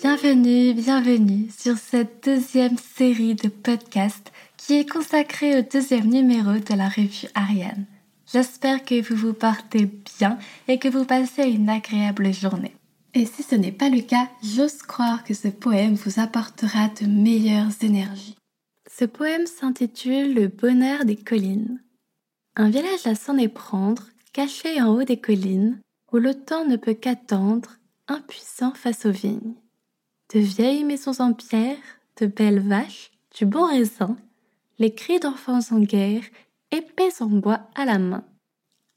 Bienvenue, 0.00 0.74
bienvenue 0.74 1.50
sur 1.50 1.76
cette 1.76 2.22
deuxième 2.24 2.78
série 2.78 3.34
de 3.34 3.48
podcasts 3.48 4.30
qui 4.56 4.74
est 4.74 4.88
consacrée 4.88 5.58
au 5.58 5.62
deuxième 5.62 6.06
numéro 6.06 6.52
de 6.52 6.74
la 6.76 6.88
revue 6.88 7.26
Ariane. 7.34 7.84
J'espère 8.32 8.84
que 8.84 9.02
vous 9.02 9.16
vous 9.16 9.32
portez 9.32 9.86
bien 10.20 10.38
et 10.68 10.78
que 10.78 10.86
vous 10.86 11.04
passez 11.04 11.50
une 11.50 11.68
agréable 11.68 12.32
journée. 12.32 12.76
Et 13.12 13.26
si 13.26 13.42
ce 13.42 13.56
n'est 13.56 13.72
pas 13.72 13.88
le 13.88 14.02
cas, 14.02 14.28
j'ose 14.40 14.82
croire 14.82 15.24
que 15.24 15.34
ce 15.34 15.48
poème 15.48 15.94
vous 15.94 16.20
apportera 16.20 16.90
de 17.00 17.06
meilleures 17.08 17.82
énergies. 17.82 18.36
Ce 18.88 19.04
poème 19.04 19.48
s'intitule 19.48 20.32
Le 20.32 20.46
bonheur 20.46 21.06
des 21.06 21.16
collines. 21.16 21.82
Un 22.54 22.70
village 22.70 23.06
à 23.06 23.16
s'en 23.16 23.36
éprendre, 23.36 24.04
caché 24.32 24.80
en 24.80 24.94
haut 24.94 25.04
des 25.04 25.18
collines, 25.18 25.80
où 26.12 26.18
le 26.18 26.34
temps 26.34 26.66
ne 26.66 26.76
peut 26.76 26.94
qu'attendre, 26.94 27.78
impuissant 28.06 28.74
face 28.74 29.04
aux 29.04 29.10
vignes 29.10 29.56
de 30.34 30.40
vieilles 30.40 30.84
maisons 30.84 31.20
en 31.20 31.32
pierre, 31.32 31.78
de 32.20 32.26
belles 32.26 32.60
vaches, 32.60 33.10
du 33.36 33.46
bon 33.46 33.66
raisin, 33.66 34.16
les 34.78 34.94
cris 34.94 35.20
d'enfants 35.20 35.60
en 35.70 35.80
guerre, 35.80 36.22
épais 36.70 37.20
en 37.20 37.28
bois 37.28 37.60
à 37.74 37.84
la 37.84 37.98
main. 37.98 38.24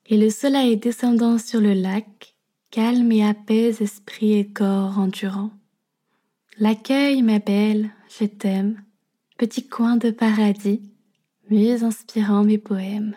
Et 0.07 0.17
le 0.17 0.29
soleil 0.29 0.77
descendant 0.77 1.37
sur 1.37 1.61
le 1.61 1.73
lac, 1.73 2.35
calme 2.69 3.11
et 3.11 3.25
apaise 3.25 3.81
esprit 3.81 4.33
et 4.33 4.47
corps 4.47 4.97
endurant. 4.97 5.51
L'accueil, 6.57 7.21
ma 7.21 7.39
belle, 7.39 7.91
je 8.19 8.25
t'aime, 8.25 8.83
petit 9.37 9.67
coin 9.67 9.95
de 9.95 10.11
paradis, 10.11 10.81
muse 11.49 11.83
inspirant 11.83 12.43
mes 12.43 12.57
poèmes. 12.57 13.15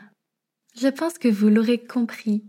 Je 0.77 0.89
pense 0.89 1.19
que 1.19 1.28
vous 1.28 1.49
l'aurez 1.49 1.78
compris, 1.78 2.45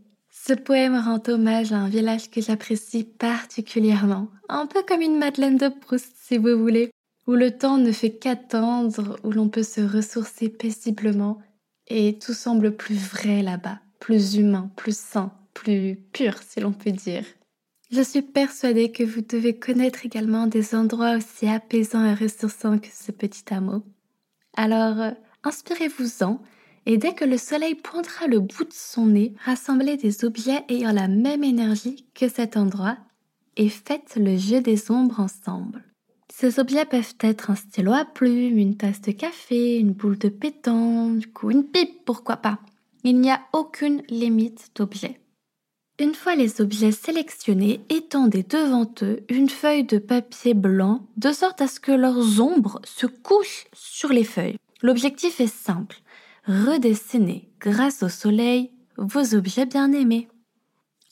ce 0.47 0.53
poème 0.53 0.95
rend 0.95 1.21
hommage 1.27 1.71
à 1.71 1.77
un 1.77 1.89
village 1.89 2.29
que 2.29 2.39
j'apprécie 2.39 3.03
particulièrement, 3.03 4.27
un 4.47 4.67
peu 4.67 4.83
comme 4.83 5.01
une 5.01 5.17
Madeleine 5.17 5.57
de 5.57 5.69
Proust 5.69 6.13
si 6.21 6.37
vous 6.37 6.59
voulez, 6.59 6.91
où 7.25 7.33
le 7.33 7.57
temps 7.57 7.77
ne 7.77 7.91
fait 7.91 8.11
qu'attendre, 8.11 9.17
où 9.23 9.31
l'on 9.31 9.49
peut 9.49 9.63
se 9.63 9.81
ressourcer 9.81 10.49
paisiblement, 10.49 11.41
et 11.87 12.19
tout 12.19 12.33
semble 12.33 12.75
plus 12.75 12.95
vrai 12.95 13.41
là-bas, 13.41 13.79
plus 13.99 14.35
humain, 14.35 14.69
plus 14.75 14.95
sain, 14.95 15.31
plus 15.55 15.97
pur 16.13 16.35
si 16.47 16.59
l'on 16.59 16.73
peut 16.73 16.91
dire. 16.91 17.25
Je 17.91 18.01
suis 18.01 18.21
persuadée 18.21 18.91
que 18.91 19.03
vous 19.03 19.21
devez 19.21 19.57
connaître 19.57 20.05
également 20.05 20.45
des 20.45 20.75
endroits 20.75 21.17
aussi 21.17 21.47
apaisants 21.47 22.05
et 22.05 22.13
ressourçants 22.13 22.77
que 22.77 22.87
ce 22.91 23.11
petit 23.11 23.51
hameau. 23.51 23.83
Alors, 24.55 25.13
inspirez-vous-en 25.43 26.39
et 26.85 26.97
dès 26.97 27.13
que 27.13 27.25
le 27.25 27.37
soleil 27.37 27.75
pointera 27.75 28.27
le 28.27 28.39
bout 28.39 28.65
de 28.65 28.73
son 28.73 29.07
nez, 29.07 29.33
rassemblez 29.43 29.97
des 29.97 30.23
objets 30.23 30.63
ayant 30.69 30.91
la 30.91 31.07
même 31.07 31.43
énergie 31.43 32.05
que 32.13 32.27
cet 32.27 32.57
endroit 32.57 32.97
et 33.57 33.69
faites 33.69 34.17
le 34.17 34.37
jeu 34.37 34.61
des 34.61 34.91
ombres 34.91 35.19
ensemble. 35.19 35.83
Ces 36.31 36.59
objets 36.59 36.85
peuvent 36.85 37.15
être 37.21 37.49
un 37.49 37.55
stylo 37.55 37.93
à 37.93 38.03
plume, 38.03 38.57
une 38.57 38.75
tasse 38.75 39.01
de 39.01 39.11
café, 39.11 39.77
une 39.77 39.93
boule 39.93 40.17
de 40.17 40.29
pétanque 40.29 41.43
ou 41.43 41.51
une 41.51 41.63
pipe, 41.63 42.03
pourquoi 42.05 42.37
pas. 42.37 42.59
Il 43.03 43.21
n'y 43.21 43.31
a 43.31 43.41
aucune 43.53 44.01
limite 44.09 44.71
d'objets. 44.75 45.19
Une 45.97 46.13
fois 46.13 46.35
les 46.35 46.59
objets 46.59 46.91
sélectionnés, 46.91 47.79
étendez 47.87 48.43
devant 48.43 48.91
eux 49.01 49.23
une 49.29 49.47
feuille 49.47 49.85
de 49.85 49.97
papier 49.97 50.53
blanc 50.53 51.07
de 51.15 51.31
sorte 51.31 51.61
à 51.61 51.67
ce 51.67 51.79
que 51.79 51.93
leurs 51.93 52.41
ombres 52.41 52.81
se 52.83 53.05
couchent 53.05 53.67
sur 53.71 54.09
les 54.09 54.25
feuilles. 54.25 54.57
L'objectif 54.81 55.39
est 55.39 55.47
simple 55.47 56.01
redessinez, 56.47 57.49
grâce 57.59 58.03
au 58.03 58.09
soleil, 58.09 58.71
vos 58.97 59.35
objets 59.35 59.65
bien-aimés. 59.65 60.27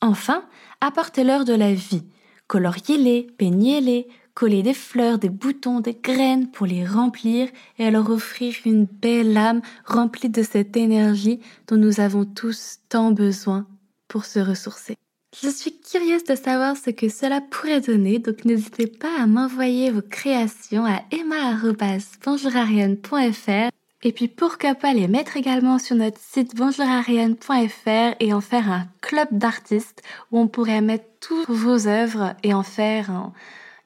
Enfin, 0.01 0.43
apportez-leur 0.81 1.45
de 1.45 1.53
la 1.53 1.73
vie. 1.73 2.03
Coloriez-les, 2.47 3.27
peignez-les, 3.37 4.07
collez 4.33 4.63
des 4.63 4.73
fleurs, 4.73 5.19
des 5.19 5.29
boutons, 5.29 5.79
des 5.79 5.95
graines 5.95 6.51
pour 6.51 6.65
les 6.65 6.85
remplir 6.85 7.47
et 7.77 7.89
leur 7.89 8.09
offrir 8.09 8.53
une 8.65 8.85
belle 8.85 9.37
âme 9.37 9.61
remplie 9.85 10.29
de 10.29 10.43
cette 10.43 10.75
énergie 10.75 11.39
dont 11.67 11.77
nous 11.77 11.99
avons 11.99 12.25
tous 12.25 12.79
tant 12.89 13.11
besoin 13.11 13.67
pour 14.07 14.25
se 14.25 14.39
ressourcer. 14.39 14.95
Je 15.41 15.49
suis 15.49 15.79
curieuse 15.79 16.25
de 16.25 16.35
savoir 16.35 16.77
ce 16.77 16.91
que 16.91 17.09
cela 17.09 17.41
pourrait 17.41 17.81
donner, 17.81 18.19
donc 18.19 18.45
n'hésitez 18.45 18.85
pas 18.85 19.19
à 19.19 19.25
m'envoyer 19.25 19.89
vos 19.89 20.03
créations 20.03 20.85
à 20.85 21.01
emma.bonjourarienne.fr 21.11 23.71
et 24.03 24.11
puis 24.11 24.27
pourquoi 24.27 24.75
pas 24.75 24.93
les 24.93 25.07
mettre 25.07 25.37
également 25.37 25.79
sur 25.79 25.95
notre 25.95 26.19
site 26.19 26.55
bonjourariane.fr 26.55 28.15
et 28.19 28.33
en 28.33 28.41
faire 28.41 28.69
un 28.69 28.87
club 29.01 29.27
d'artistes 29.31 30.01
où 30.31 30.39
on 30.39 30.47
pourrait 30.47 30.81
mettre 30.81 31.05
toutes 31.21 31.49
vos 31.49 31.87
œuvres 31.87 32.35
et 32.43 32.53
en 32.53 32.63
faire 32.63 33.31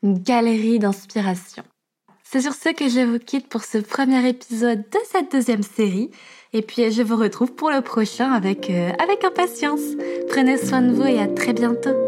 une 0.04 0.18
galerie 0.18 0.80
d'inspiration. 0.80 1.64
C'est 2.24 2.42
sur 2.42 2.54
ce 2.54 2.70
que 2.70 2.90
je 2.90 3.00
vous 3.00 3.20
quitte 3.20 3.48
pour 3.48 3.64
ce 3.64 3.78
premier 3.78 4.28
épisode 4.28 4.82
de 4.82 5.00
cette 5.10 5.32
deuxième 5.32 5.64
série. 5.64 6.12
Et 6.52 6.62
puis 6.62 6.92
je 6.92 7.02
vous 7.02 7.16
retrouve 7.16 7.54
pour 7.54 7.70
le 7.70 7.82
prochain 7.82 8.32
avec, 8.32 8.70
euh, 8.70 8.92
avec 9.02 9.24
impatience. 9.24 9.82
Prenez 10.30 10.58
soin 10.58 10.82
de 10.82 10.94
vous 10.94 11.06
et 11.06 11.20
à 11.20 11.28
très 11.28 11.54
bientôt. 11.54 12.07